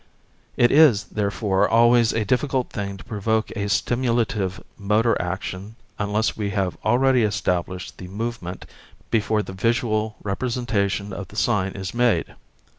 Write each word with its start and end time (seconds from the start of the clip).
It 0.57 0.71
is, 0.71 1.03
therefore, 1.03 1.69
always 1.69 2.11
a 2.11 2.25
difficult 2.25 2.71
thing 2.71 2.97
to 2.97 3.03
provoke 3.03 3.51
a 3.51 3.69
stimulative 3.69 4.59
motor 4.75 5.15
action 5.21 5.75
unless 5.99 6.35
we 6.35 6.49
have 6.49 6.75
already 6.83 7.21
established 7.21 7.99
the 7.99 8.07
movement 8.07 8.65
before 9.11 9.43
the 9.43 9.53
visual 9.53 10.15
representation 10.23 11.13
of 11.13 11.27
the 11.27 11.35
sign 11.35 11.73
is 11.73 11.93
made. 11.93 12.33